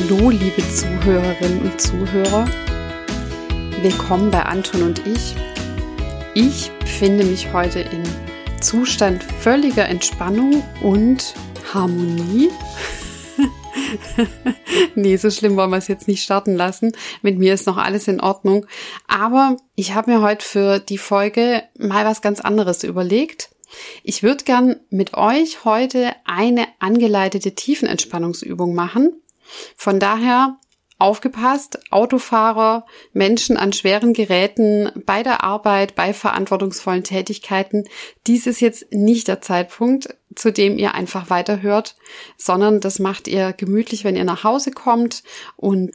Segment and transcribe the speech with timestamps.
[0.00, 2.46] Hallo, liebe Zuhörerinnen und Zuhörer.
[3.82, 5.34] Willkommen bei Anton und ich.
[6.34, 8.04] Ich befinde mich heute im
[8.60, 11.34] Zustand völliger Entspannung und
[11.74, 12.48] Harmonie.
[14.94, 16.92] nee, so schlimm wollen wir es jetzt nicht starten lassen.
[17.22, 18.66] Mit mir ist noch alles in Ordnung.
[19.08, 23.50] Aber ich habe mir heute für die Folge mal was ganz anderes überlegt.
[24.04, 29.20] Ich würde gern mit euch heute eine angeleitete Tiefenentspannungsübung machen.
[29.76, 30.58] Von daher
[30.98, 37.84] aufgepasst, Autofahrer, Menschen an schweren Geräten, bei der Arbeit, bei verantwortungsvollen Tätigkeiten.
[38.26, 41.96] Dies ist jetzt nicht der Zeitpunkt, zu dem ihr einfach weiterhört,
[42.36, 45.22] sondern das macht ihr gemütlich, wenn ihr nach Hause kommt
[45.56, 45.92] und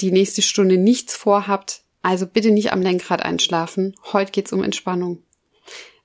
[0.00, 1.82] die nächste Stunde nichts vorhabt.
[2.02, 3.94] Also bitte nicht am Lenkrad einschlafen.
[4.12, 5.22] Heute geht's um Entspannung.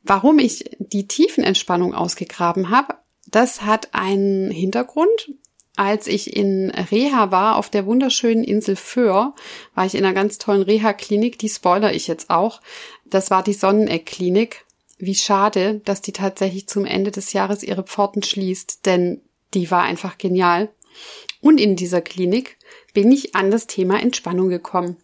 [0.03, 2.95] Warum ich die Tiefenentspannung ausgegraben habe,
[3.27, 5.29] das hat einen Hintergrund
[5.75, 9.34] als ich in Reha war, auf der wunderschönen Insel Föhr,
[9.73, 12.62] war ich in einer ganz tollen Reha-Klinik, die spoiler ich jetzt auch.
[13.06, 14.66] Das war die Sonneneck-Klinik.
[14.97, 19.22] Wie schade, dass die tatsächlich zum Ende des Jahres ihre Pforten schließt, denn
[19.53, 20.69] die war einfach genial.
[21.40, 22.57] Und in dieser Klinik
[22.94, 24.97] bin ich an das Thema Entspannung gekommen.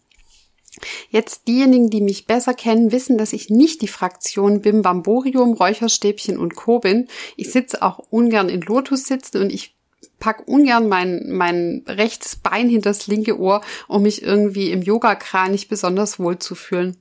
[1.10, 6.38] Jetzt diejenigen, die mich besser kennen, wissen, dass ich nicht die Fraktion Bim Bamborium, Räucherstäbchen
[6.38, 6.78] und Co.
[6.78, 7.08] bin.
[7.36, 9.74] Ich sitze auch ungern in Lotus sitzen und ich
[10.18, 15.68] pack ungern mein, mein rechtes Bein hinter das linke Ohr, um mich irgendwie im Yoga-Kranich
[15.68, 16.96] besonders wohl zu fühlen.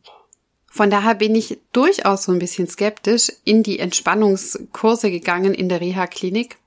[0.68, 5.82] Von daher bin ich durchaus so ein bisschen skeptisch in die Entspannungskurse gegangen in der
[5.82, 6.58] Reha-Klinik.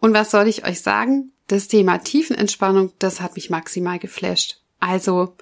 [0.00, 1.32] Und was soll ich euch sagen?
[1.46, 4.60] Das Thema Tiefenentspannung, das hat mich maximal geflasht.
[4.80, 5.34] Also,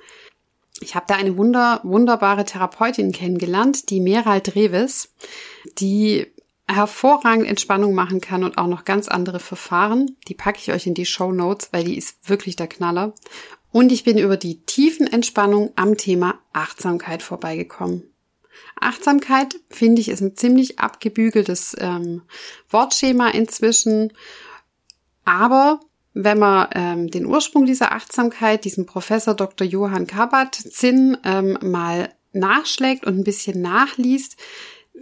[0.81, 5.11] ich habe da eine wunder, wunderbare Therapeutin kennengelernt, die Meral Dreves,
[5.79, 6.27] die
[6.69, 10.17] hervorragend Entspannung machen kann und auch noch ganz andere Verfahren.
[10.29, 13.15] Die packe ich euch in die Show Notes, weil die ist wirklich der Knaller.
[13.71, 18.05] Und ich bin über die tiefen Entspannung am Thema Achtsamkeit vorbeigekommen.
[18.81, 22.23] Achtsamkeit, finde ich, ist ein ziemlich abgebügeltes ähm,
[22.71, 24.13] Wortschema inzwischen.
[25.25, 25.81] Aber
[26.15, 29.67] wenn man ähm, den Ursprung dieser Achtsamkeit, diesen Professor Dr.
[29.67, 34.37] Johann Kabat-Zinn ähm, mal nachschlägt und ein bisschen nachliest,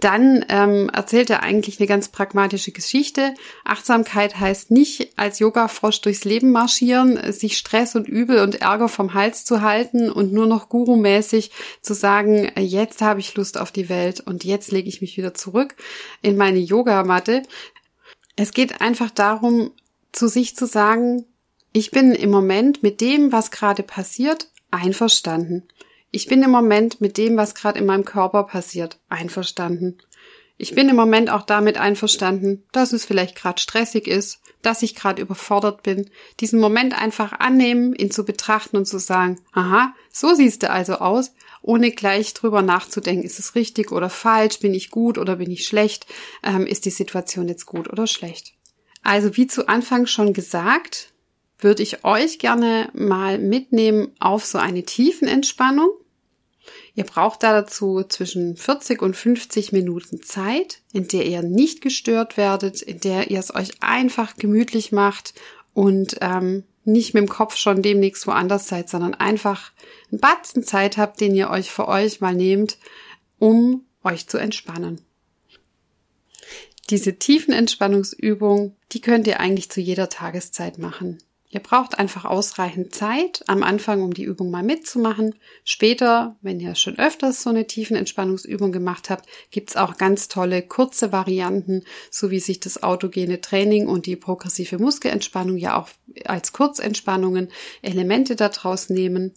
[0.00, 3.34] dann ähm, erzählt er eigentlich eine ganz pragmatische Geschichte.
[3.64, 9.14] Achtsamkeit heißt nicht als Yoga-Frosch durchs Leben marschieren, sich Stress und Übel und Ärger vom
[9.14, 13.88] Hals zu halten und nur noch gurumäßig zu sagen, jetzt habe ich Lust auf die
[13.88, 15.74] Welt und jetzt lege ich mich wieder zurück
[16.22, 17.42] in meine Yogamatte.
[18.36, 19.70] Es geht einfach darum,
[20.12, 21.24] zu sich zu sagen,
[21.72, 25.64] ich bin im Moment mit dem, was gerade passiert, einverstanden.
[26.14, 29.98] Ich bin im Moment mit dem, was gerade in meinem Körper passiert, einverstanden.
[30.56, 34.94] Ich bin im Moment auch damit einverstanden, dass es vielleicht gerade stressig ist, dass ich
[34.94, 36.08] gerade überfordert bin.
[36.38, 40.98] Diesen Moment einfach annehmen, ihn zu betrachten und zu sagen, aha, so siehst du also
[40.98, 41.32] aus,
[41.62, 45.66] ohne gleich drüber nachzudenken, ist es richtig oder falsch, bin ich gut oder bin ich
[45.66, 46.06] schlecht,
[46.44, 48.54] ähm, ist die Situation jetzt gut oder schlecht.
[49.02, 51.12] Also wie zu Anfang schon gesagt,
[51.58, 55.90] würde ich euch gerne mal mitnehmen auf so eine Tiefenentspannung.
[56.96, 62.36] Ihr braucht da dazu zwischen 40 und 50 Minuten Zeit, in der ihr nicht gestört
[62.36, 65.34] werdet, in der ihr es euch einfach gemütlich macht
[65.72, 69.72] und ähm, nicht mit dem Kopf schon demnächst woanders seid, sondern einfach
[70.12, 72.78] einen Batzen Zeit habt, den ihr euch für euch mal nehmt,
[73.38, 75.00] um euch zu entspannen.
[76.90, 81.18] Diese tiefen Entspannungsübung, die könnt ihr eigentlich zu jeder Tageszeit machen.
[81.54, 85.36] Ihr braucht einfach ausreichend Zeit am Anfang, um die Übung mal mitzumachen.
[85.62, 90.62] Später, wenn ihr schon öfters so eine tiefen Entspannungsübung gemacht habt, gibt's auch ganz tolle
[90.62, 95.90] kurze Varianten, so wie sich das autogene Training und die progressive Muskelentspannung ja auch
[96.24, 97.52] als Kurzentspannungen
[97.82, 99.32] Elemente daraus nehmen.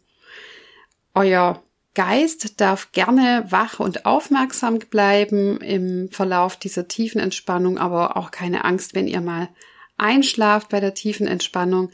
[1.13, 1.61] Euer
[1.93, 8.65] Geist darf gerne wach und aufmerksam bleiben im Verlauf dieser tiefen Entspannung, aber auch keine
[8.65, 9.49] Angst, wenn ihr mal
[9.97, 11.91] einschlaft bei der tiefen Entspannung.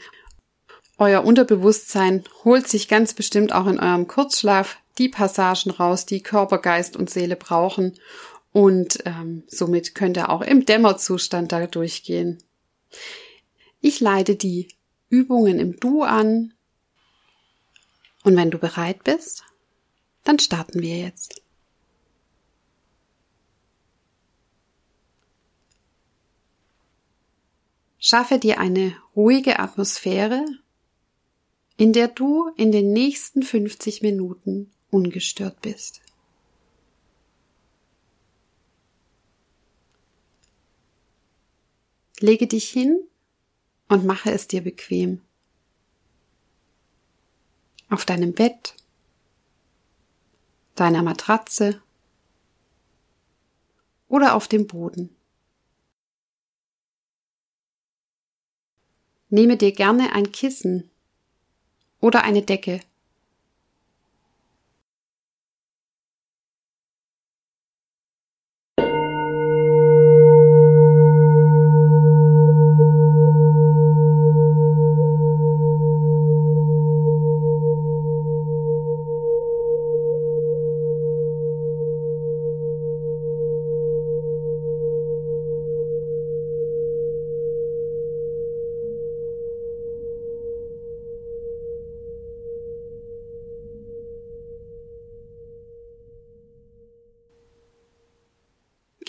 [0.98, 6.58] Euer Unterbewusstsein holt sich ganz bestimmt auch in eurem Kurzschlaf die Passagen raus, die Körper,
[6.58, 7.98] Geist und Seele brauchen.
[8.52, 12.38] Und ähm, somit könnt ihr auch im Dämmerzustand da durchgehen.
[13.80, 14.68] Ich leite die
[15.08, 16.54] Übungen im Du an.
[18.22, 19.42] Und wenn du bereit bist,
[20.22, 21.43] dann starten wir jetzt.
[28.06, 30.44] Schaffe dir eine ruhige Atmosphäre,
[31.78, 36.02] in der du in den nächsten 50 Minuten ungestört bist.
[42.20, 43.00] Lege dich hin
[43.88, 45.22] und mache es dir bequem.
[47.88, 48.74] Auf deinem Bett,
[50.74, 51.80] deiner Matratze
[54.08, 55.16] oder auf dem Boden.
[59.28, 60.90] Nehme dir gerne ein Kissen
[62.00, 62.80] oder eine Decke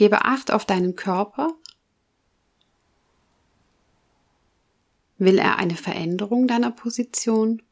[0.05, 1.51] Gebe Acht auf deinen Körper.
[5.17, 7.63] Will er eine Veränderung deiner Position?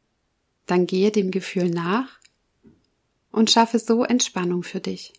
[0.66, 2.18] Dann gehe dem Gefühl nach
[3.30, 5.12] und schaffe so Entspannung für dich.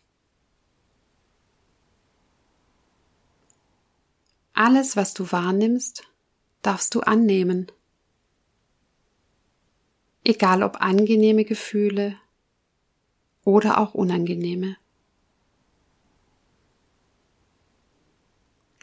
[4.54, 6.04] Alles, was du wahrnimmst,
[6.64, 7.72] darfst du annehmen.
[10.26, 12.18] Egal ob angenehme Gefühle
[13.46, 14.76] oder auch unangenehme.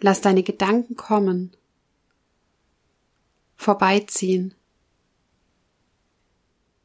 [0.04, 1.56] Lass deine Gedanken kommen,
[3.54, 4.52] vorbeiziehen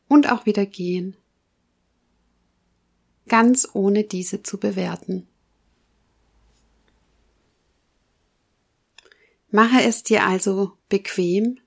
[0.08, 1.18] und auch wieder gehen,
[3.28, 5.28] ganz ohne diese zu bewerten.
[9.50, 11.60] Mache es dir also bequem,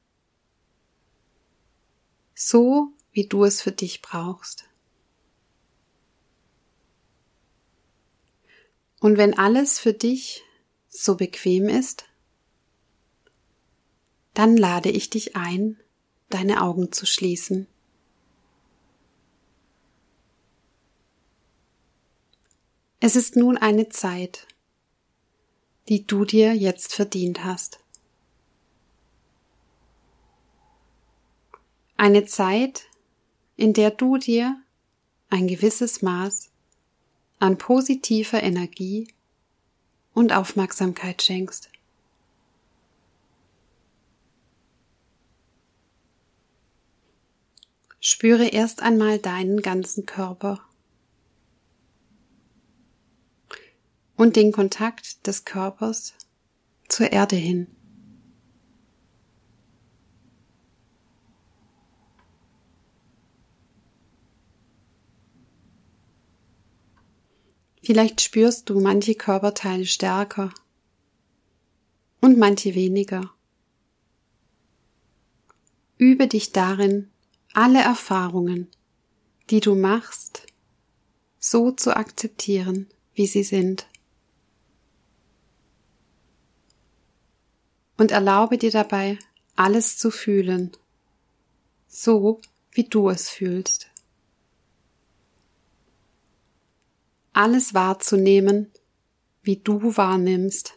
[2.32, 4.68] so wie du es für dich brauchst.
[9.00, 10.44] Und wenn alles für dich
[10.90, 12.04] so bequem ist,
[14.34, 15.78] dann lade ich dich ein,
[16.28, 17.66] deine Augen zu schließen.
[22.98, 24.46] Es ist nun eine Zeit,
[25.88, 27.80] die du dir jetzt verdient hast.
[31.96, 32.84] Eine Zeit,
[33.56, 34.62] in der du dir
[35.30, 36.50] ein gewisses Maß
[37.38, 39.08] an positiver Energie
[40.20, 41.70] und Aufmerksamkeit schenkst.
[48.00, 50.60] Spüre erst einmal deinen ganzen Körper
[54.16, 56.14] und den Kontakt des Körpers
[56.88, 57.66] zur Erde hin.
[67.82, 70.52] Vielleicht spürst du manche Körperteile stärker
[72.20, 73.32] und manche weniger.
[75.96, 77.10] Übe dich darin,
[77.52, 78.68] alle Erfahrungen,
[79.50, 80.46] die du machst,
[81.38, 83.86] so zu akzeptieren, wie sie sind.
[87.96, 89.18] Und erlaube dir dabei,
[89.56, 90.72] alles zu fühlen,
[91.86, 92.40] so
[92.72, 93.89] wie du es fühlst.
[97.32, 98.70] Alles wahrzunehmen,
[99.42, 100.74] wie du wahrnimmst.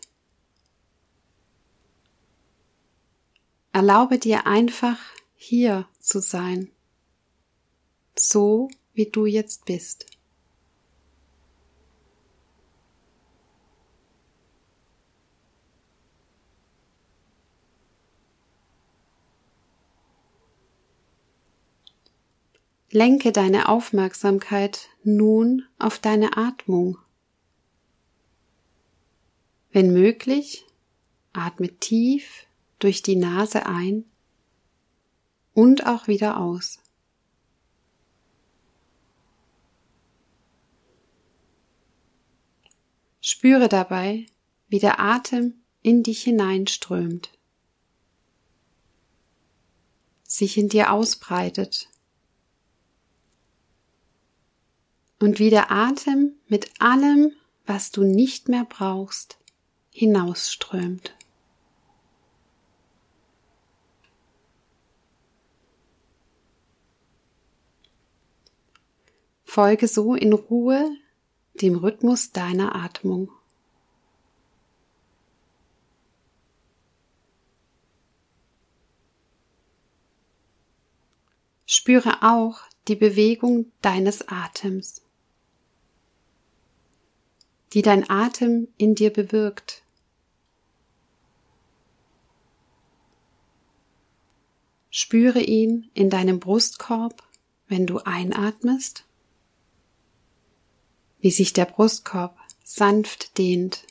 [3.72, 5.00] Erlaube dir einfach
[5.36, 6.70] hier zu sein,
[8.16, 10.13] so wie du jetzt bist.
[22.96, 27.00] Lenke deine Aufmerksamkeit nun auf deine Atmung.
[29.72, 30.64] Wenn möglich,
[31.34, 32.46] atme tief
[32.78, 34.06] durch die Nase ein
[35.56, 36.84] und auch wieder aus.
[43.22, 44.28] Spüre dabei,
[44.68, 47.32] wie der Atem in dich hineinströmt,
[50.26, 51.90] sich in dir ausbreitet
[55.24, 57.32] und wie der Atem mit allem,
[57.66, 59.40] was du nicht mehr brauchst,
[59.90, 61.16] hinausströmt.
[69.46, 70.94] Folge so in Ruhe
[71.54, 73.32] dem Rhythmus deiner Atmung.
[81.66, 85.03] Spüre auch die Bewegung deines Atems,
[87.74, 89.82] die dein Atem in dir bewirkt.
[94.90, 97.24] Spüre ihn in deinem Brustkorb,
[97.68, 99.06] wenn du einatmest
[101.24, 103.88] wie sich der Brustkorb sanft dehnt.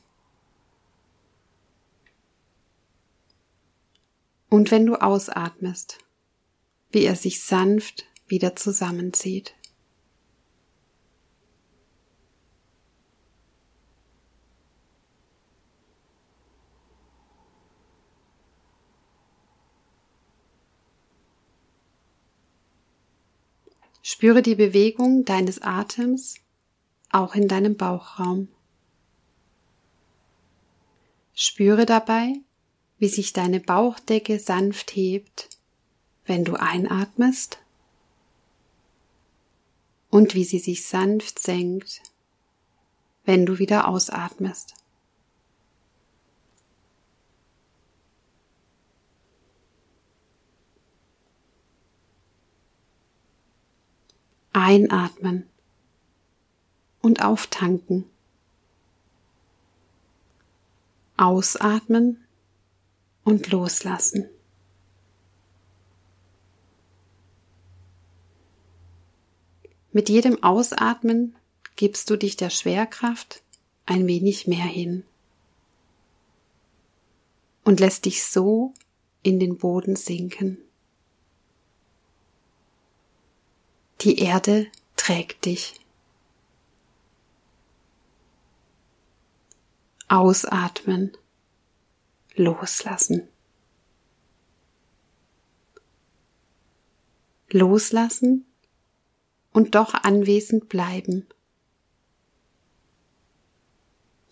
[4.51, 5.97] Und wenn du ausatmest,
[6.91, 9.55] wie er sich sanft wieder zusammenzieht.
[24.03, 26.35] Spüre die Bewegung deines Atems
[27.11, 28.49] auch in deinem Bauchraum.
[31.35, 32.35] Spüre dabei,
[32.99, 35.51] wie sich deine Bauchdecke sanft hebt,
[36.27, 37.59] wenn du einatmest
[40.11, 42.03] und wie sie sich sanft senkt,
[43.25, 44.75] wenn du wieder ausatmest.
[54.53, 55.47] Einatmen
[57.01, 58.05] und auftanken.
[61.17, 62.25] Ausatmen
[63.25, 64.29] und loslassen.
[69.93, 71.37] Mit jedem Ausatmen
[71.77, 73.43] gibst du dich der Schwerkraft
[73.85, 75.05] ein wenig mehr hin
[77.65, 78.73] und lässt dich so
[79.23, 80.59] in den Boden sinken.
[84.03, 84.67] Die Erde
[84.97, 85.81] trägt dich.
[90.09, 91.17] Ausatmen.
[92.35, 93.29] Loslassen.
[97.51, 98.45] Loslassen
[99.53, 101.29] und doch anwesend bleiben.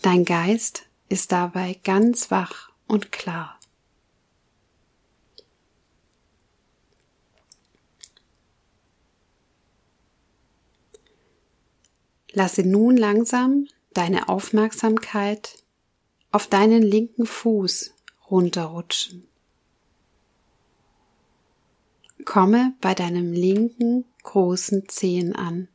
[0.02, 3.59] Dein Geist ist dabei ganz wach und klar.
[12.32, 15.64] Lasse nun langsam deine Aufmerksamkeit
[16.30, 17.92] auf deinen linken Fuß
[18.30, 19.26] runterrutschen.
[22.25, 25.68] Komme bei deinem linken großen Zehen an.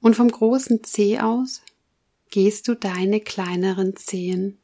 [0.00, 1.62] Und vom großen Zeh aus
[2.30, 4.58] gehst du deine kleineren Zehen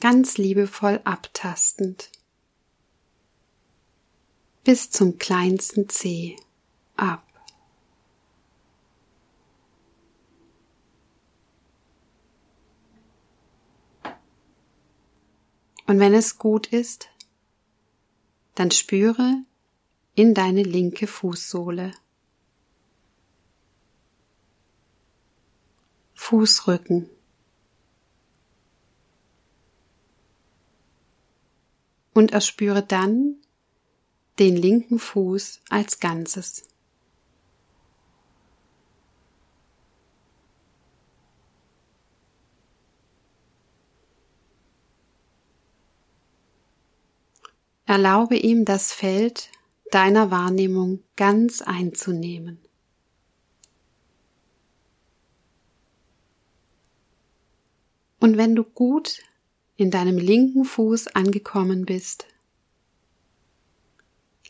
[0.00, 2.10] ganz liebevoll abtastend
[4.68, 6.36] bis zum kleinsten Zeh
[6.94, 7.26] ab.
[15.86, 17.08] Und wenn es gut ist,
[18.56, 19.42] dann spüre
[20.14, 21.92] in deine linke Fußsohle.
[26.12, 27.08] Fußrücken.
[32.12, 33.36] Und erspüre dann
[34.38, 36.64] den linken Fuß als Ganzes.
[47.86, 49.50] Erlaube ihm das Feld
[49.90, 52.58] deiner Wahrnehmung ganz einzunehmen.
[58.20, 59.22] Und wenn du gut
[59.76, 62.26] in deinem linken Fuß angekommen bist,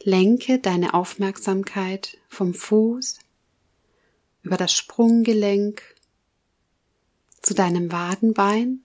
[0.02, 3.18] lenke deine Aufmerksamkeit vom Fuß
[4.42, 5.82] über das Sprunggelenk
[7.42, 8.80] zu deinem Wadenbein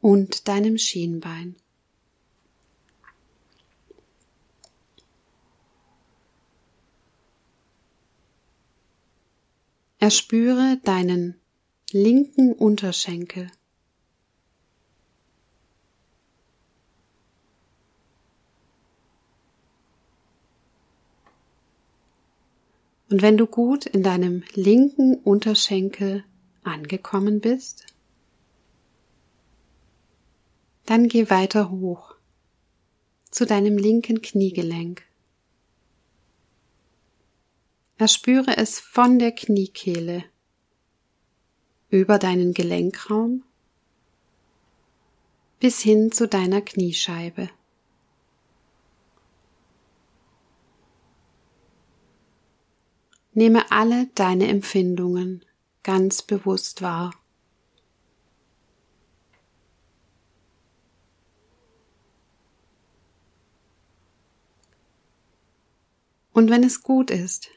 [0.00, 1.56] und deinem Schienbein.
[9.98, 11.40] Erspüre deinen
[11.90, 13.50] linken Unterschenkel.
[23.14, 26.24] Und wenn du gut in deinem linken Unterschenkel
[26.64, 27.86] angekommen bist,
[30.84, 32.16] dann geh weiter hoch
[33.30, 35.04] zu deinem linken Kniegelenk.
[37.98, 40.24] Erspüre es von der Kniekehle
[41.90, 43.44] über deinen Gelenkraum
[45.60, 47.48] bis hin zu deiner Kniescheibe.
[53.34, 55.44] Nehme alle deine Empfindungen
[55.82, 57.12] ganz bewusst wahr.
[66.32, 67.48] Und wenn es gut ist,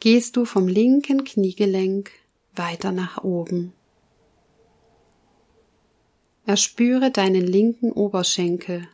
[0.00, 2.10] gehst du vom linken Kniegelenk
[2.54, 3.72] weiter nach oben.
[6.44, 8.88] Erspüre deinen linken Oberschenkel.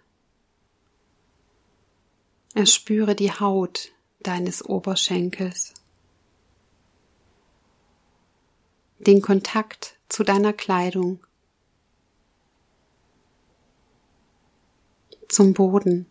[2.55, 5.75] Erspüre die Haut deines Oberschenkels.
[8.99, 11.25] Den Kontakt zu deiner Kleidung.
[15.29, 16.07] Zum Boden.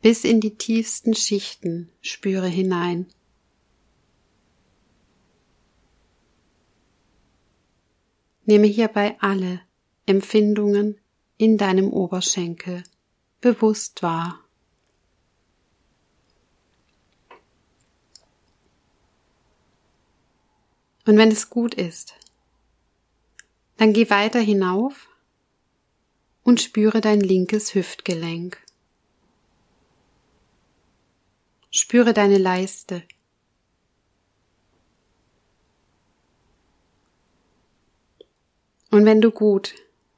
[0.00, 3.06] Bis in die tiefsten Schichten spüre hinein.
[8.46, 9.60] Nehme hierbei alle
[10.06, 11.00] Empfindungen
[11.38, 12.84] in deinem Oberschenkel
[13.44, 14.40] bewusst wahr.
[21.06, 22.14] Und wenn es gut ist,
[23.76, 25.10] dann geh weiter hinauf
[26.42, 28.56] und spüre dein linkes Hüftgelenk.
[31.70, 33.02] Spüre deine Leiste.
[38.90, 39.74] Und wenn du gut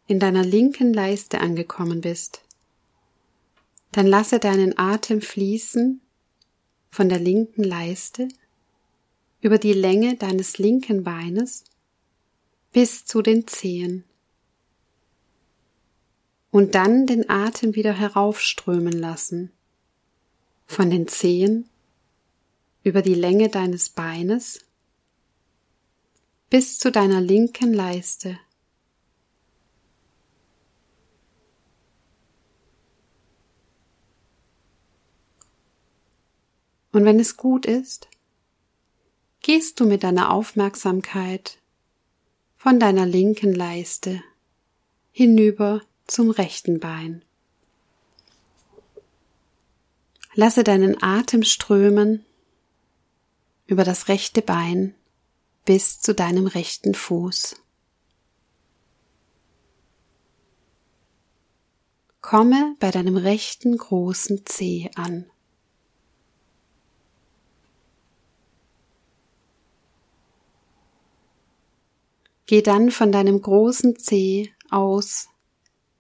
[0.07, 2.46] in deiner linken Leiste angekommen bist,
[3.97, 6.03] dann lasse deinen Atem fließen
[6.91, 8.29] von der linken Leiste
[9.41, 11.65] über die Länge deines linken Beines
[12.75, 14.05] bis zu den Zehen.
[16.51, 19.51] Und dann den Atem wieder heraufströmen lassen
[20.67, 21.67] von den Zehen
[22.83, 24.61] über die Länge deines Beines
[26.51, 28.39] bis zu deiner linken Leiste
[36.97, 38.09] Und wenn es gut ist,
[39.43, 41.59] gehst du mit deiner Aufmerksamkeit
[42.57, 44.23] von deiner linken Leiste
[45.13, 47.23] hinüber zum rechten Bein.
[50.33, 52.25] Lasse deinen Atem strömen
[53.67, 54.95] über das rechte Bein
[55.67, 57.57] bis zu deinem rechten Fuß.
[62.23, 65.31] Komme bei deinem rechten großen Zeh an.
[72.47, 75.29] Geh dann von deinem großen Zeh aus,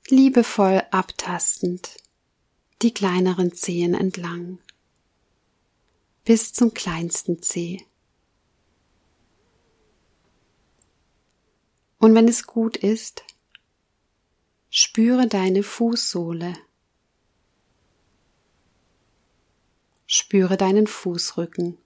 [0.08, 1.96] liebevoll abtastend,
[2.82, 4.60] die kleineren Zehen entlang,
[6.24, 7.84] bis zum kleinsten Zeh.
[11.98, 13.24] Und wenn es gut ist,
[14.70, 16.54] spüre deine Fußsohle.
[20.06, 21.78] Spüre deinen Fußrücken.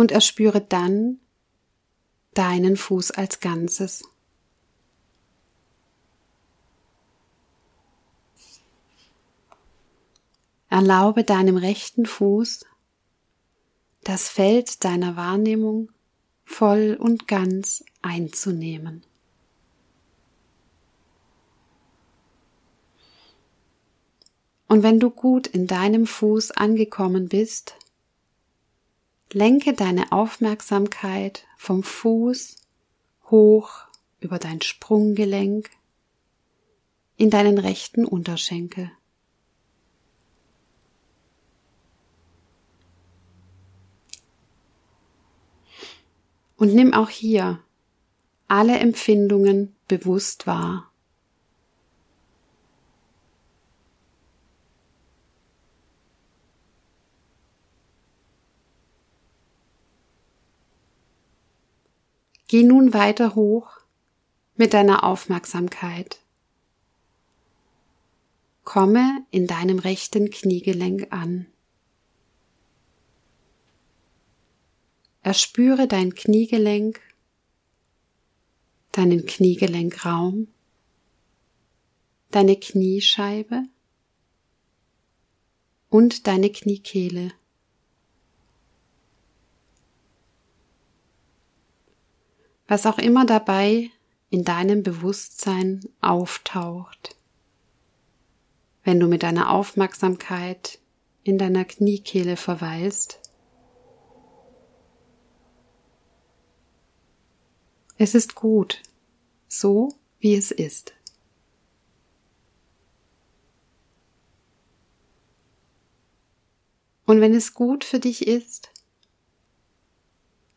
[0.00, 1.20] Und erspüre dann
[2.32, 4.02] deinen Fuß als Ganzes.
[10.70, 12.64] Erlaube deinem rechten Fuß
[14.02, 15.90] das Feld deiner Wahrnehmung
[16.46, 19.04] voll und ganz einzunehmen.
[24.66, 27.74] Und wenn du gut in deinem Fuß angekommen bist,
[29.32, 32.56] Lenke deine Aufmerksamkeit vom Fuß
[33.26, 33.70] hoch
[34.18, 35.70] über dein Sprunggelenk
[37.16, 38.90] in deinen rechten Unterschenkel.
[46.56, 47.62] Und nimm auch hier
[48.48, 50.89] alle Empfindungen bewusst wahr.
[62.50, 63.78] Geh nun weiter hoch
[64.56, 66.18] mit deiner Aufmerksamkeit.
[68.64, 71.46] Komme in deinem rechten Kniegelenk an.
[75.22, 77.00] Erspüre dein Kniegelenk,
[78.90, 80.48] deinen Kniegelenkraum,
[82.32, 83.62] deine Kniescheibe
[85.88, 87.30] und deine Kniekehle.
[92.70, 93.90] Was auch immer dabei
[94.28, 97.16] in deinem Bewusstsein auftaucht,
[98.84, 100.78] wenn du mit deiner Aufmerksamkeit
[101.24, 103.18] in deiner Kniekehle verweilst.
[107.98, 108.80] Es ist gut,
[109.48, 110.94] so wie es ist.
[117.04, 118.69] Und wenn es gut für dich ist,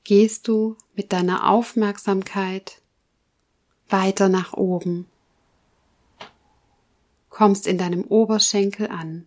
[0.04, 2.82] gehst du mit deiner Aufmerksamkeit
[3.90, 5.08] weiter nach oben,
[7.30, 9.26] kommst in deinem Oberschenkel an.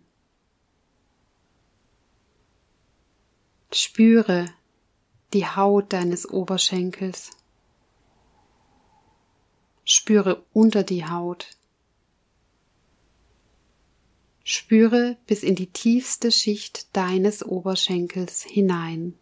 [3.71, 4.45] Spüre
[5.33, 7.31] die Haut deines Oberschenkels.
[9.83, 11.57] Spüre unter die Haut.
[14.43, 19.17] Spüre bis in die tiefste Schicht deines Oberschenkels hinein.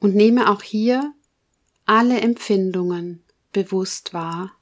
[0.00, 1.12] Und nehme auch hier
[1.84, 4.52] alle Empfindungen bewusst wahr.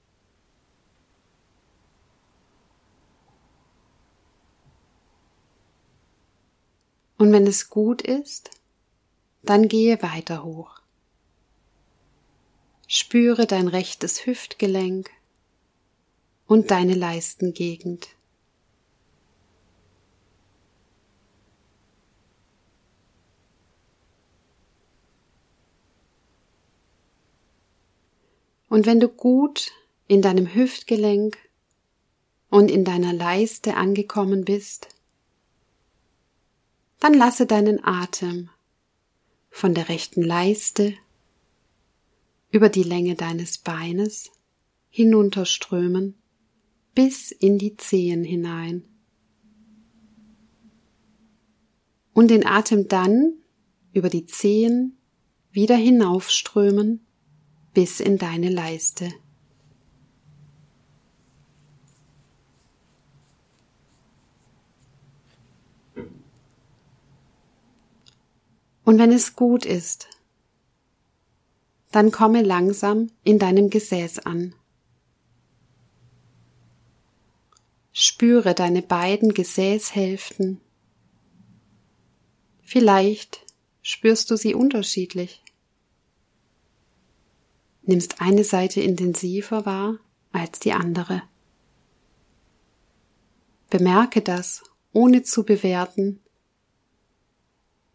[7.19, 8.51] Und wenn es gut ist,
[9.43, 10.81] dann gehe weiter hoch.
[12.89, 15.11] Spüre dein rechtes Hüftgelenk
[16.47, 18.16] und deine Leistengegend.
[28.69, 29.73] Und wenn du gut
[30.09, 31.39] in deinem Hüftgelenk
[32.49, 34.89] und in deiner Leiste angekommen bist,
[37.01, 38.51] dann lasse deinen Atem
[39.51, 40.95] von der rechten Leiste
[42.51, 44.31] über die Länge deines Beines
[44.91, 46.15] hinunterströmen
[46.95, 48.85] bis in die Zehen hinein.
[52.15, 53.35] Und den Atem dann
[53.93, 54.97] über die Zehen
[55.53, 57.06] wieder hinaufströmen
[57.77, 59.13] bis in deine Leiste.
[68.83, 70.09] Und wenn es gut ist,
[71.93, 74.55] dann komme langsam in deinem Gesäß an.
[77.93, 80.63] Spüre deine beiden Gesäßhälften.
[82.63, 83.45] Vielleicht
[83.83, 85.43] spürst du sie unterschiedlich
[87.87, 89.99] nimmst eine Seite intensiver wahr
[90.33, 91.23] als die andere.
[93.71, 96.21] Bemerke das, ohne zu bewerten,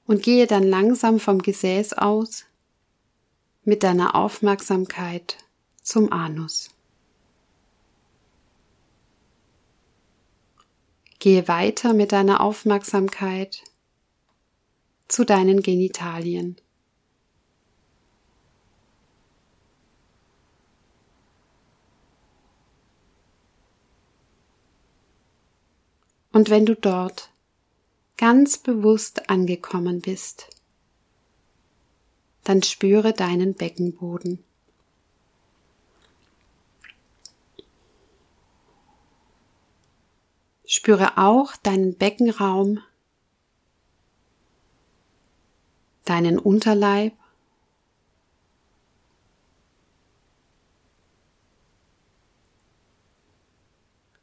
[0.06, 2.46] und gehe dann langsam vom Gesäß aus
[3.64, 5.38] mit deiner Aufmerksamkeit
[5.82, 6.70] zum Anus.
[11.20, 13.64] Gehe weiter mit deiner Aufmerksamkeit
[15.08, 16.58] zu deinen Genitalien.
[26.32, 27.30] Und wenn du dort
[28.18, 30.48] ganz bewusst angekommen bist,
[32.44, 34.44] dann spüre deinen Beckenboden.
[40.66, 42.80] Spüre auch deinen Beckenraum,
[46.06, 47.14] deinen Unterleib,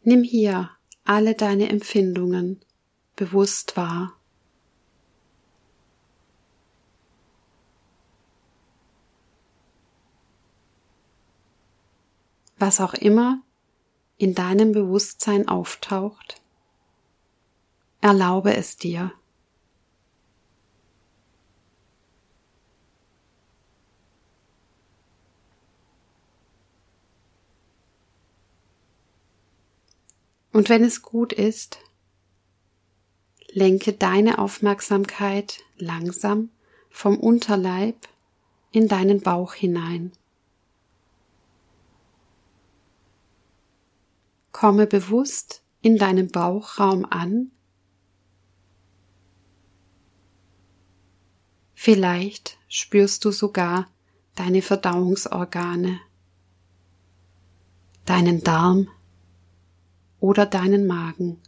[0.08, 0.70] Nimm hier
[1.08, 2.60] alle deine Empfindungen
[3.16, 4.12] bewusst wahr.
[12.58, 13.40] Was auch immer
[14.18, 16.42] in deinem Bewusstsein auftaucht,
[18.02, 19.12] erlaube es dir.
[30.58, 31.78] Und wenn es gut ist,
[33.52, 36.50] lenke deine Aufmerksamkeit langsam
[36.90, 38.08] vom Unterleib
[38.72, 40.10] in deinen Bauch hinein.
[44.50, 47.52] Komme bewusst in deinem Bauchraum an
[51.76, 53.86] Vielleicht spürst du sogar
[54.34, 56.00] deine Verdauungsorgane,
[58.04, 58.88] deinen Darm
[60.20, 61.40] oder deinen Magen.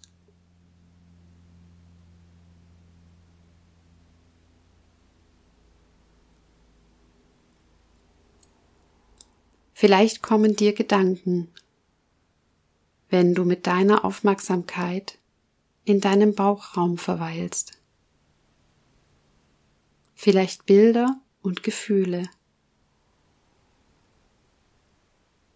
[9.81, 11.49] Vielleicht kommen dir Gedanken,
[13.09, 15.19] wenn du mit deiner Aufmerksamkeit
[15.85, 17.79] in deinem Bauchraum verweilst.
[20.15, 22.25] Vielleicht Bilder und Gefühle.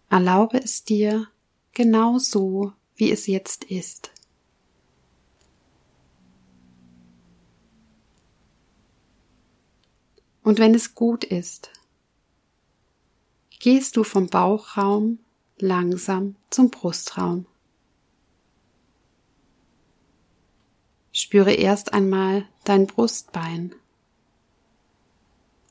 [0.09, 1.27] Erlaube es dir
[1.73, 4.11] genau so, wie es jetzt ist.
[10.43, 11.71] Und wenn es gut ist,
[13.59, 15.17] gehst du vom Bauchraum
[15.57, 17.47] langsam zum Brustraum.
[21.11, 23.73] Spüre erst einmal dein Brustbein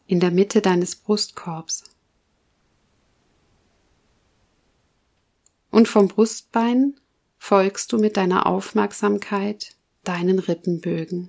[0.06, 1.84] in der Mitte deines Brustkorbs.
[5.70, 6.98] Und vom Brustbein
[7.44, 11.28] folgst du mit deiner Aufmerksamkeit deinen Rippenbögen,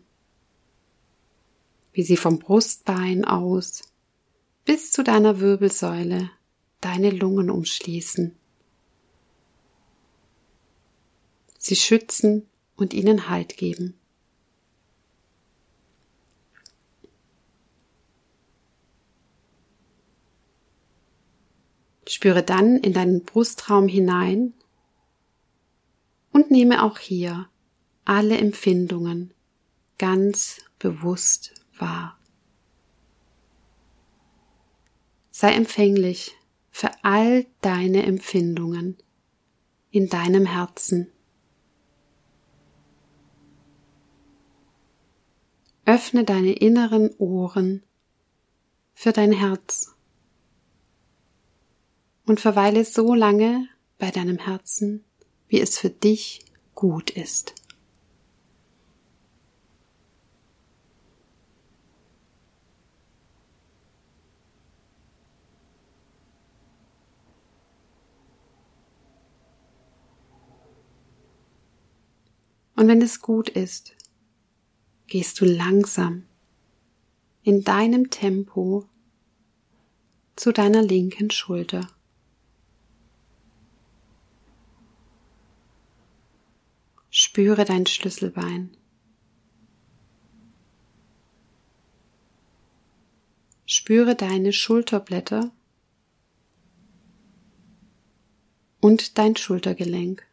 [1.91, 3.81] wie sie vom Brustbein aus
[4.63, 6.29] bis zu deiner Wirbelsäule
[6.79, 8.33] deine Lungen umschließen.
[11.57, 12.47] Sie schützen
[12.77, 13.99] und ihnen Halt geben.
[22.07, 24.53] Spüre dann in deinen Brustraum hinein
[26.35, 27.47] und nehme auch hier
[28.03, 29.33] alle Empfindungen
[29.97, 32.19] ganz bewusst wahr.
[35.31, 36.35] Sei empfänglich
[36.71, 38.97] für all deine Empfindungen
[39.91, 41.09] in deinem Herzen.
[45.85, 47.81] Öffne deine inneren Ohren
[48.93, 49.95] für dein Herz
[52.25, 55.05] und verweile so lange bei deinem Herzen,
[55.47, 57.55] wie es für dich gut ist.
[72.75, 73.95] Und wenn es gut ist,
[75.07, 76.25] gehst du langsam
[77.41, 78.85] in deinem Tempo
[80.35, 81.94] zu deiner linken Schulter.
[87.35, 88.77] Spüre dein Schlüsselbein.
[93.65, 95.51] Spüre deine Schulterblätter
[98.79, 100.25] und dein Schultergelenk.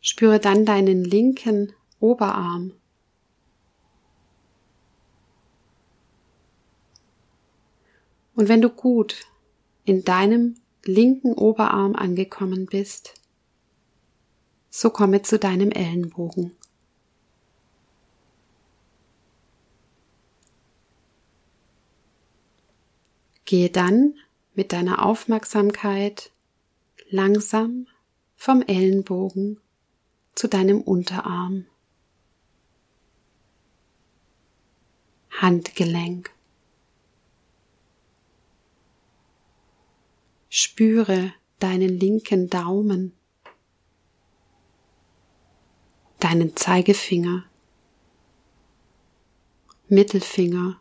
[0.00, 2.72] Spüre dann deinen linken Oberarm.
[8.38, 9.26] Und wenn du gut
[9.84, 13.14] in deinem linken Oberarm angekommen bist,
[14.70, 16.52] so komme zu deinem Ellenbogen.
[23.44, 24.14] Gehe dann
[24.54, 26.30] mit deiner Aufmerksamkeit
[27.10, 27.88] langsam
[28.36, 29.58] vom Ellenbogen
[30.36, 31.66] zu deinem Unterarm,
[35.32, 36.37] Handgelenk.
[40.60, 43.12] Spüre deinen linken Daumen,
[46.18, 47.44] deinen Zeigefinger,
[49.86, 50.80] Mittelfinger,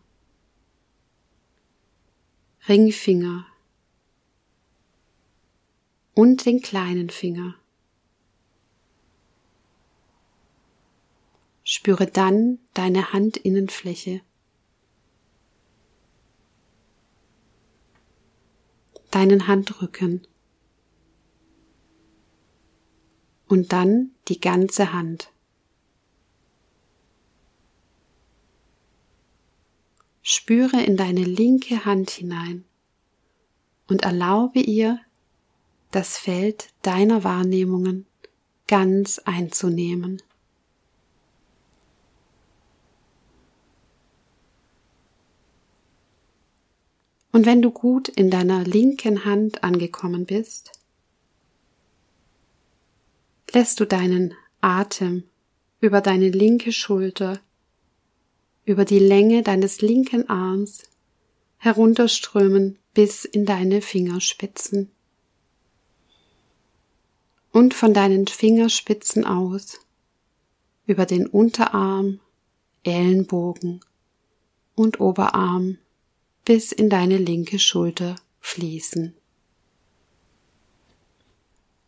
[2.68, 3.46] Ringfinger
[6.16, 7.54] und den kleinen Finger.
[11.64, 14.22] Spüre dann deine Handinnenfläche.
[19.18, 20.28] Deinen Handrücken.
[23.48, 25.32] Und dann die ganze Hand.
[30.22, 32.64] Spüre in deine linke Hand hinein
[33.88, 35.00] und erlaube ihr,
[35.90, 38.06] das Feld deiner Wahrnehmungen
[38.68, 40.22] ganz einzunehmen.
[47.38, 50.72] Und wenn du gut in deiner linken Hand angekommen bist,
[53.52, 55.22] lässt du deinen Atem
[55.80, 57.40] über deine linke Schulter,
[58.66, 60.82] über die Länge deines linken Arms
[61.58, 64.90] herunterströmen bis in deine Fingerspitzen.
[67.52, 69.80] und von deinen Fingerspitzen aus
[70.88, 72.20] über den Unterarm,
[72.82, 73.82] Ellenbogen
[74.74, 75.78] und Oberarm
[76.48, 79.14] bis in deine linke Schulter fließen.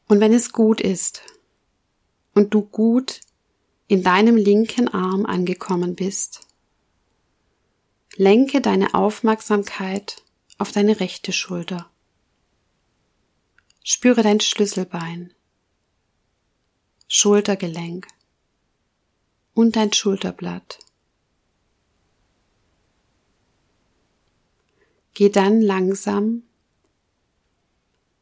[0.09, 1.21] Und wenn es gut ist
[2.33, 3.21] und du gut
[3.87, 6.41] in deinem linken Arm angekommen bist,
[8.17, 10.23] lenke deine Aufmerksamkeit
[10.57, 11.89] auf deine rechte Schulter.
[13.81, 15.33] Spüre dein Schlüsselbein,
[17.07, 18.07] Schultergelenk
[19.53, 20.79] und dein Schulterblatt.
[25.19, 26.43] Geh dann langsam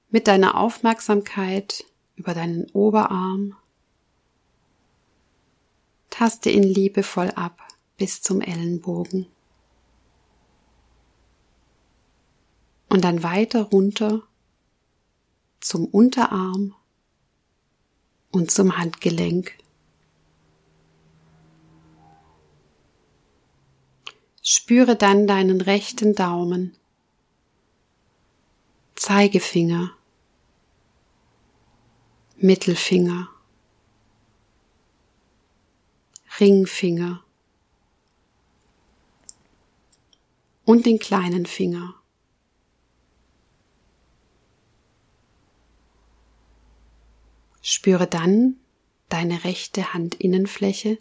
[0.09, 3.55] mit deiner Aufmerksamkeit über deinen Oberarm,
[6.09, 7.61] taste ihn liebevoll ab
[7.97, 9.27] bis zum Ellenbogen.
[12.89, 14.23] Und dann weiter runter
[15.59, 16.73] zum Unterarm
[18.31, 19.55] und zum Handgelenk.
[24.41, 26.75] Spüre dann deinen rechten Daumen,
[28.97, 29.95] Zeigefinger,
[32.35, 33.29] Mittelfinger,
[36.39, 37.23] Ringfinger
[40.65, 41.93] und den kleinen Finger.
[47.61, 48.57] Spüre dann
[49.09, 50.97] deine rechte Handinnenfläche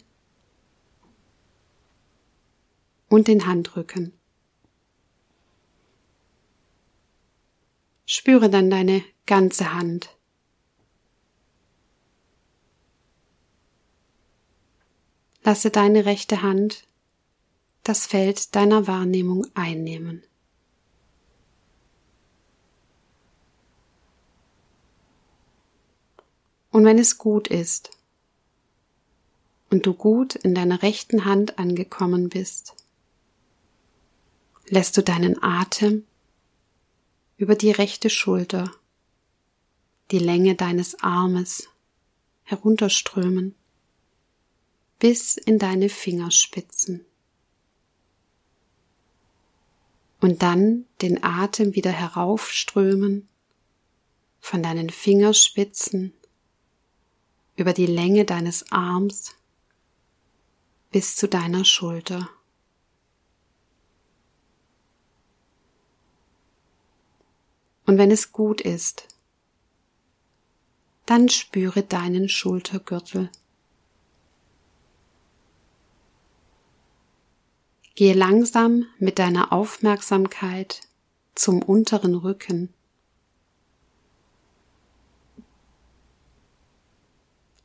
[3.09, 4.16] und den Handrücken.
[8.09, 10.15] Spüre dann deine ganze Hand.
[15.43, 16.87] Lasse deine rechte Hand
[17.83, 20.23] das Feld deiner Wahrnehmung einnehmen.
[26.71, 27.91] Und wenn es gut ist
[29.69, 32.73] und du gut in deiner rechten Hand angekommen bist,
[34.69, 36.06] lässt du deinen Atem
[37.37, 38.71] über die rechte Schulter,
[40.11, 41.69] die Länge deines Armes
[42.43, 43.55] herunterströmen
[44.99, 47.05] bis in deine Fingerspitzen.
[50.19, 53.27] Und dann den Atem wieder heraufströmen
[54.39, 56.13] von deinen Fingerspitzen
[57.55, 59.35] über die Länge deines Arms
[60.91, 62.29] bis zu deiner Schulter.
[67.87, 69.07] Und wenn es gut ist,
[71.05, 73.31] dann spüre deinen Schultergürtel.
[77.95, 80.81] Gehe langsam mit deiner Aufmerksamkeit
[81.33, 82.73] zum unteren Rücken.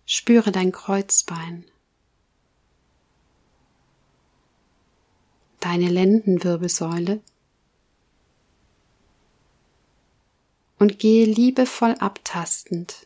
[0.06, 1.64] Spüre dein Kreuzbein,
[5.58, 7.20] deine Lendenwirbelsäule
[10.82, 13.04] und gehe liebevoll abtastend,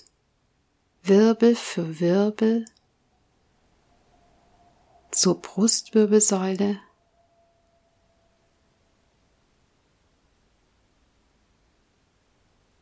[1.02, 2.64] Wirbel für Wirbel,
[5.10, 6.80] zur Brustwirbelsäule,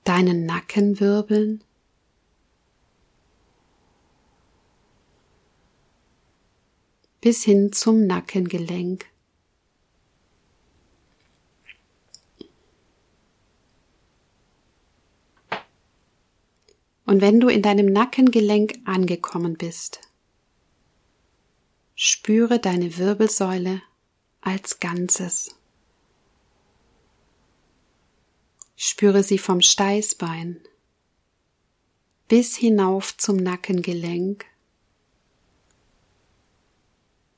[0.04, 1.64] deinen Nackenwirbeln,
[7.20, 9.06] bis hin zum Nackengelenk.
[17.06, 20.00] Und wenn du in deinem Nackengelenk angekommen bist,
[21.94, 23.82] spüre deine Wirbelsäule
[24.40, 25.54] als Ganzes.
[28.76, 30.60] Spüre sie vom Steißbein
[32.26, 34.46] bis hinauf zum Nackengelenk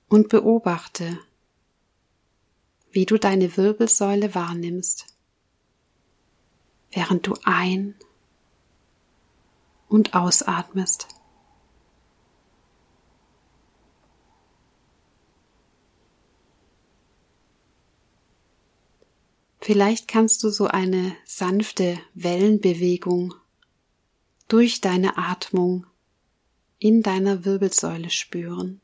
[0.09, 1.19] und beobachte,
[2.93, 5.07] wie du deine Wirbelsäule wahrnimmst,
[6.93, 7.97] während du ein-
[9.97, 11.09] und ausatmest.
[19.59, 23.35] Vielleicht kannst du so eine sanfte Wellenbewegung
[24.49, 25.87] durch deine Atmung
[26.79, 28.83] in deiner Wirbelsäule spüren.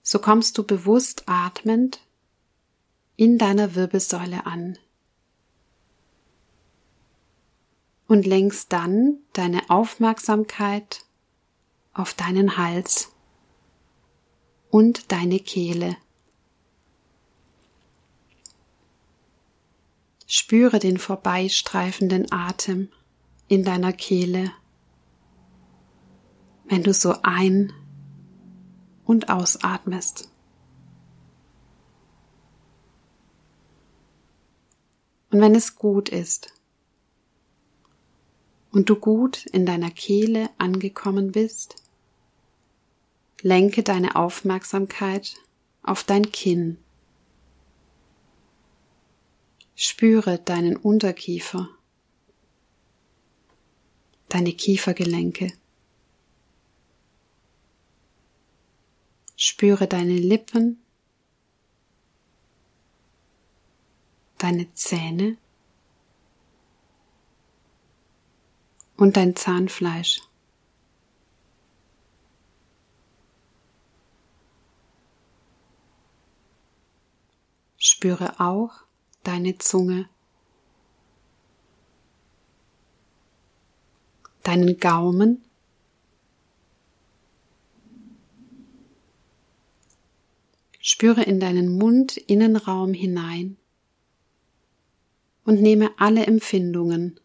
[0.00, 2.00] So kommst du bewusst atmend
[3.16, 4.78] in deiner Wirbelsäule an
[8.06, 11.04] und lenkst dann deine Aufmerksamkeit
[11.92, 13.12] auf deinen Hals
[14.70, 15.96] und deine Kehle.
[20.26, 22.88] Spüre den vorbeistreifenden Atem
[23.46, 24.50] in deiner Kehle,
[26.64, 27.72] wenn du so ein-
[29.04, 30.30] und ausatmest.
[35.30, 36.53] Und wenn es gut ist
[38.74, 41.76] und du gut in deiner Kehle angekommen bist,
[43.40, 45.36] lenke deine Aufmerksamkeit
[45.82, 46.78] auf dein Kinn.
[49.76, 51.68] Spüre deinen Unterkiefer,
[54.28, 55.52] deine Kiefergelenke.
[59.36, 60.84] Spüre deine Lippen
[64.44, 65.38] deine Zähne
[68.96, 70.20] und dein Zahnfleisch.
[77.76, 78.84] Spüre auch
[79.22, 80.08] deine Zunge,
[84.42, 85.44] deinen Gaumen,
[90.86, 93.56] Spüre in deinen Mundinnenraum hinein
[95.46, 97.18] und nehme alle Empfindungen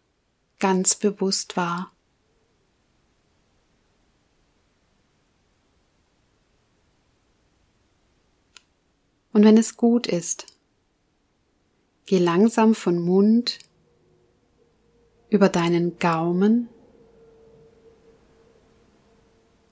[0.59, 1.91] ganz bewusst wahr.
[9.31, 10.47] Und wenn es gut ist,
[12.05, 13.59] geh langsam von Mund
[15.29, 16.67] über deinen Gaumen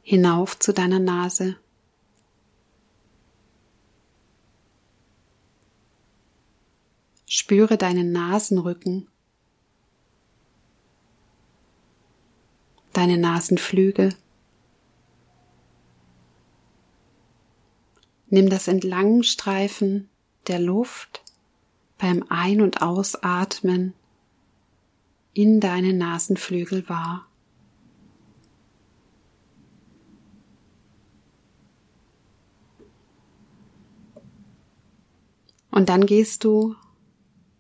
[0.03, 1.57] hinauf zu deiner Nase.
[7.25, 9.09] Spüre deinen Nasenrücken,
[12.98, 14.16] deine Nasenflügel.
[18.28, 20.10] Nimm das Entlangstreifen
[20.48, 21.24] der Luft
[22.00, 23.93] beim Ein- und Ausatmen
[25.34, 27.28] in deine Nasenflügel wahr.
[35.70, 36.76] Und dann gehst du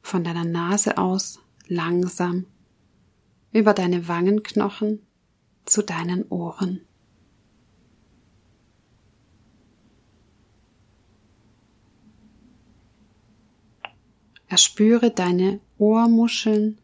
[0.01, 2.47] von deiner Nase aus langsam
[3.51, 5.06] über deine Wangenknochen
[5.69, 6.81] zu deinen Ohren.
[14.47, 16.79] Erspüre deine Ohrmuscheln.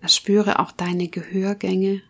[0.00, 2.02] Erspüre auch deine Gehörgänge.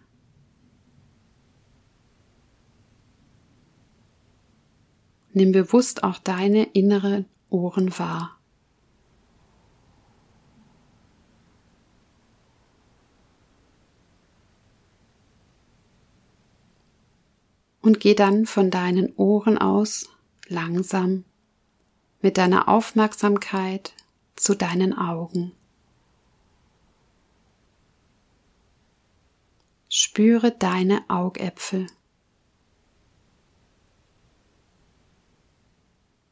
[5.32, 8.38] Nimm bewusst auch deine innere Ohren wahr.
[17.84, 20.08] Und geh dann von deinen Ohren aus
[20.48, 21.24] langsam
[22.22, 23.92] mit deiner Aufmerksamkeit
[24.36, 25.52] zu deinen Augen.
[29.90, 31.86] Spüre deine Augäpfel.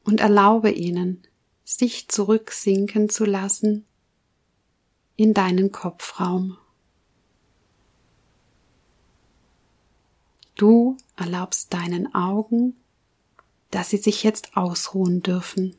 [0.04, 1.22] und erlaube ihnen,
[1.64, 3.86] sich zurücksinken zu lassen
[5.16, 6.58] in deinen Kopfraum.
[10.54, 12.76] Du erlaubst deinen Augen,
[13.70, 15.76] dass sie sich jetzt ausruhen dürfen.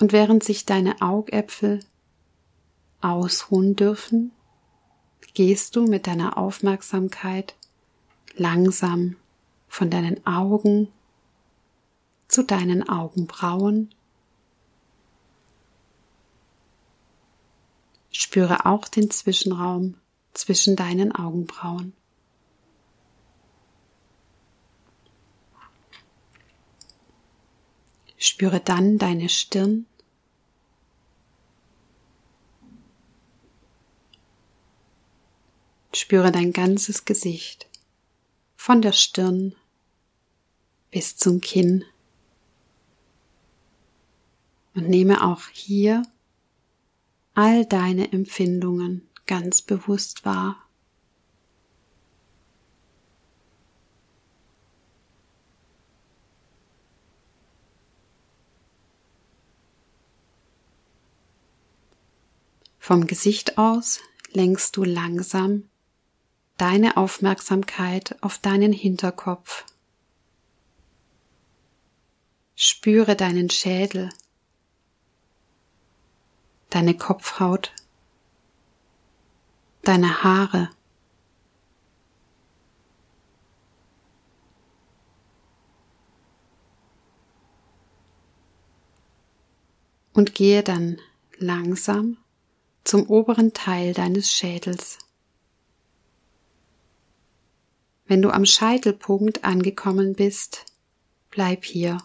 [0.00, 1.80] Und während sich deine Augäpfel
[3.00, 4.32] ausruhen dürfen,
[5.34, 7.56] gehst du mit deiner Aufmerksamkeit
[8.36, 9.16] langsam
[9.66, 10.88] von deinen Augen
[12.28, 13.94] zu deinen Augenbrauen.
[18.20, 19.94] Spüre auch den Zwischenraum
[20.34, 21.92] zwischen deinen Augenbrauen.
[28.16, 29.86] Spüre dann deine Stirn
[35.94, 37.68] Spüre dein ganzes Gesicht,
[38.56, 39.54] von der Stirn
[40.90, 41.84] bis zum Kinn.
[44.74, 46.02] Und nehme auch hier
[47.38, 50.56] all deine Empfindungen ganz bewusst wahr.
[62.80, 64.00] Vom Gesicht aus
[64.32, 65.68] lenkst du langsam
[66.56, 69.64] deine Aufmerksamkeit auf deinen Hinterkopf.
[72.56, 74.10] Spüre deinen Schädel,
[76.70, 77.72] deine Kopfhaut,
[79.82, 80.70] deine Haare.
[90.12, 91.00] Und gehe dann
[91.36, 92.16] langsam
[92.82, 94.98] zum oberen Teil deines Schädels.
[98.06, 100.64] Wenn du am Scheitelpunkt angekommen bist,
[101.30, 101.98] bleib hier.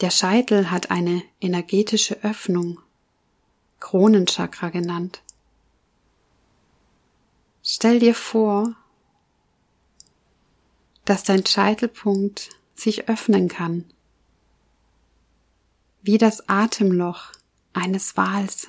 [0.00, 2.80] Der Scheitel hat eine energetische Öffnung,
[3.80, 5.22] Kronenchakra genannt.
[7.64, 8.76] Stell dir vor,
[11.04, 13.86] dass dein Scheitelpunkt sich öffnen kann,
[16.02, 17.32] wie das Atemloch
[17.72, 18.68] eines Wals.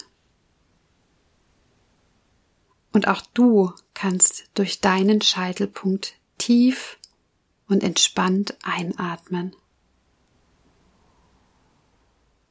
[2.92, 6.98] Und auch du kannst durch deinen Scheitelpunkt tief
[7.68, 9.56] und entspannt einatmen.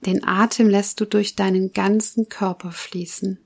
[0.07, 3.39] Den Atem lässt du durch deinen ganzen Körper fließen,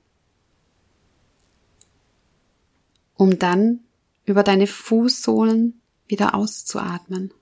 [3.15, 3.79] um dann
[4.25, 7.33] über deine Fußsohlen wieder auszuatmen.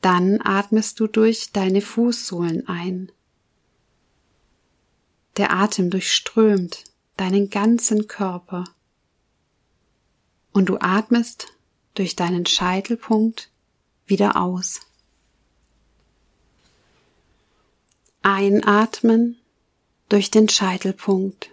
[0.00, 3.10] Dann atmest du durch deine Fußsohlen ein.
[5.36, 6.84] Der Atem durchströmt
[7.16, 8.64] deinen ganzen Körper
[10.52, 11.46] und du atmest
[11.94, 13.50] durch deinen Scheitelpunkt
[14.06, 14.80] wieder aus.
[18.26, 19.36] Einatmen
[20.08, 21.50] durch den Scheitelpunkt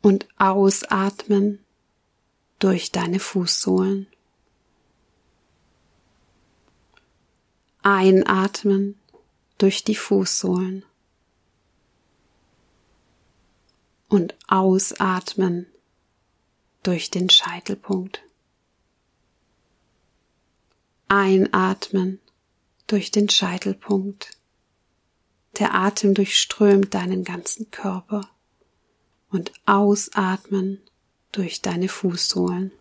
[0.00, 1.62] und ausatmen
[2.58, 4.06] durch deine Fußsohlen.
[7.82, 8.98] Einatmen
[9.58, 10.86] durch die Fußsohlen
[14.08, 15.66] und ausatmen
[16.82, 18.22] durch den Scheitelpunkt.
[21.08, 22.20] Einatmen
[22.88, 24.32] durch den Scheitelpunkt.
[25.58, 28.28] Der Atem durchströmt deinen ganzen Körper
[29.30, 30.80] und ausatmen
[31.30, 32.72] durch deine Fußsohlen.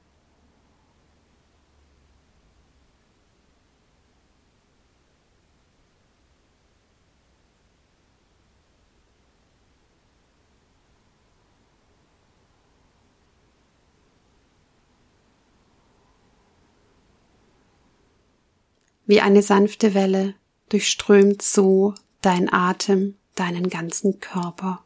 [19.08, 20.36] Wie eine sanfte Welle
[20.68, 24.84] durchströmt so dein Atem deinen ganzen Körper.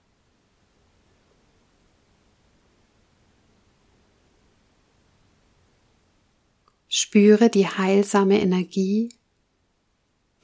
[6.88, 9.10] Spüre die heilsame Energie,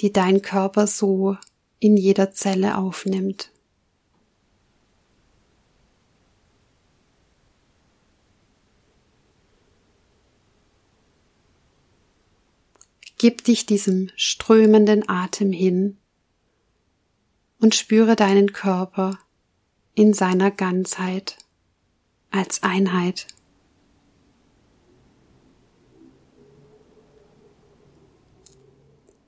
[0.02, 1.38] die dein Körper so
[1.80, 3.52] in jeder Zelle aufnimmt.
[13.18, 15.97] Gib dich diesem strömenden Atem hin
[17.59, 19.18] und spüre deinen Körper
[19.95, 21.38] in seiner Ganzheit
[22.30, 23.26] als Einheit.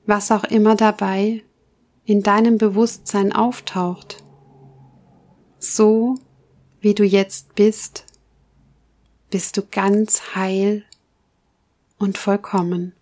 [0.05, 1.43] Was auch immer dabei
[2.05, 4.23] in deinem Bewusstsein auftaucht,
[5.57, 6.15] so
[6.79, 8.05] wie du jetzt bist,
[9.29, 10.83] bist du ganz heil
[11.97, 12.93] und vollkommen.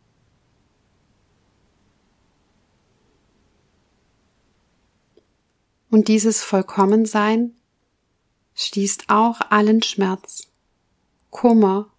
[5.89, 7.55] Und dieses Vollkommensein
[8.55, 10.47] schließt auch allen Schmerz,
[11.29, 11.91] Kummer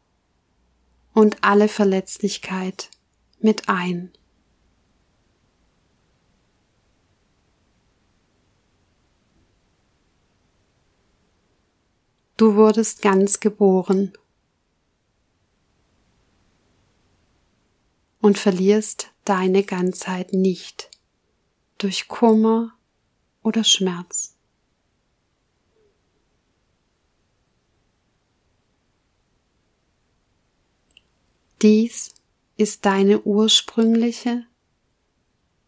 [1.14, 2.90] und alle Verletzlichkeit
[3.40, 4.12] mit ein.
[12.36, 14.12] Du wurdest ganz geboren
[18.20, 20.88] und verlierst deine Ganzheit nicht
[21.78, 22.77] durch Kummer
[23.48, 24.34] oder Schmerz.
[31.62, 32.14] Dies
[32.58, 34.44] ist deine ursprüngliche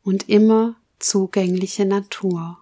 [0.04, 2.59] und immer zugängliche Natur.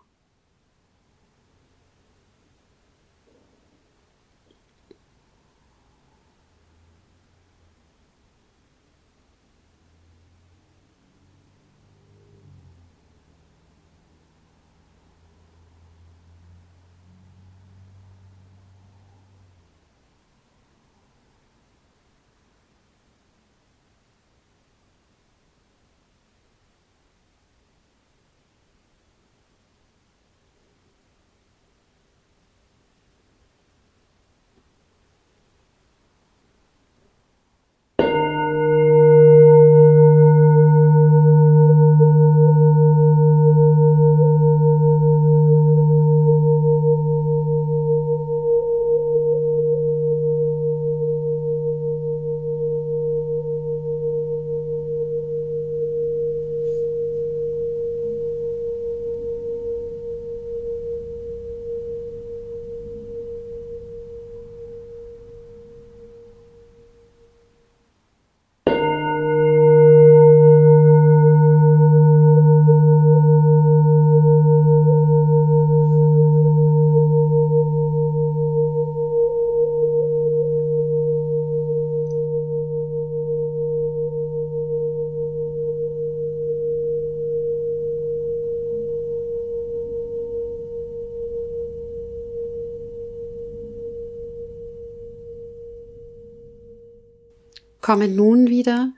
[97.89, 98.93] Komme nun wieder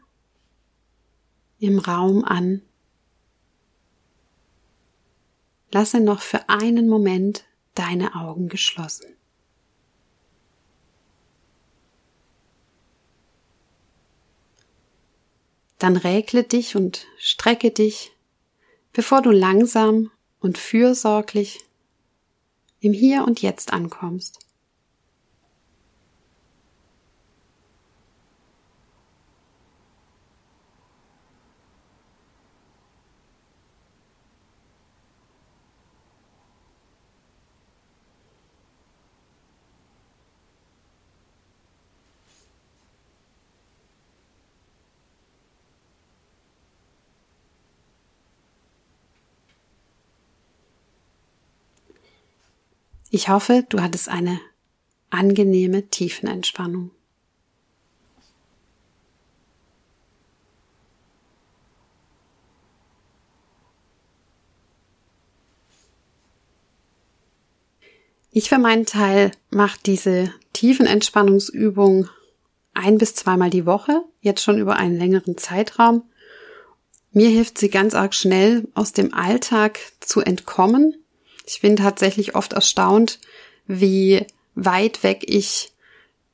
[1.61, 2.61] im Raum an.
[5.71, 7.45] Lasse noch für einen Moment
[7.77, 9.15] deine Augen geschlossen.
[15.79, 18.11] Dann räkle dich und strecke dich,
[18.93, 20.11] bevor du langsam
[20.41, 21.61] und fürsorglich
[22.81, 24.50] im Hier und Jetzt ankommst.
[53.13, 54.41] Ich hoffe, du hattest eine
[55.11, 56.93] angenehme Tiefenentspannung.
[68.31, 72.09] Ich für meinen Teil mache diese Tiefenentspannungsübung
[72.75, 76.05] ein bis zweimal die Woche, jetzt schon über einen längeren Zeitraum.
[77.11, 80.95] Mir hilft sie ganz arg schnell aus dem Alltag zu entkommen
[81.51, 83.19] ich bin tatsächlich oft erstaunt,
[83.67, 84.25] wie
[84.55, 85.73] weit weg ich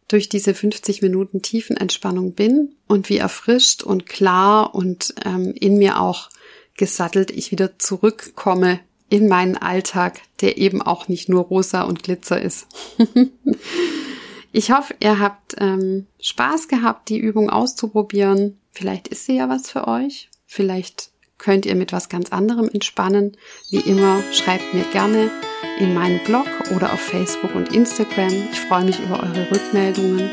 [0.09, 6.01] durch diese 50 Minuten Tiefenentspannung bin und wie erfrischt und klar und ähm, in mir
[6.01, 6.29] auch
[6.77, 12.41] gesattelt ich wieder zurückkomme in meinen Alltag, der eben auch nicht nur rosa und Glitzer
[12.41, 12.67] ist.
[14.53, 18.59] ich hoffe, ihr habt ähm, Spaß gehabt, die Übung auszuprobieren.
[18.71, 20.29] Vielleicht ist sie ja was für euch.
[20.47, 23.37] Vielleicht könnt ihr mit was ganz anderem entspannen.
[23.71, 25.31] Wie immer, schreibt mir gerne
[25.79, 28.33] in meinen Blog oder auf Facebook und Instagram.
[28.53, 30.31] Ich freue mich über eure Rückmeldungen.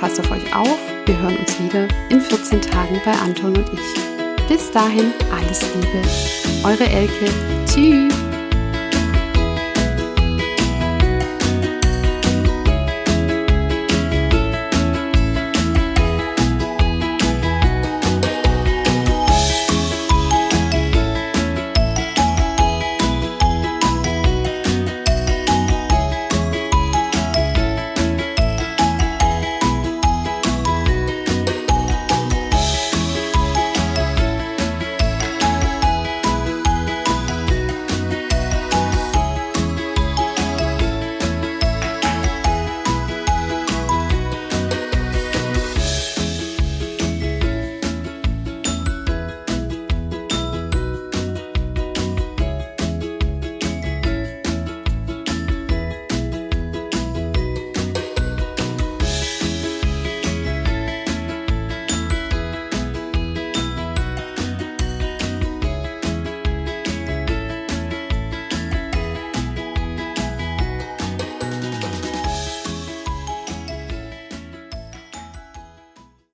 [0.00, 0.78] Passt auf euch auf.
[1.06, 4.48] Wir hören uns wieder in 14 Tagen bei Anton und ich.
[4.48, 6.02] Bis dahin alles Liebe.
[6.64, 7.26] Eure Elke.
[7.66, 8.29] Tschüss.